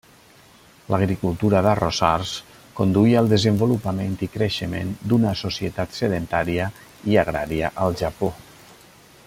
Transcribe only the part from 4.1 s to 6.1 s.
i creixement d'una societat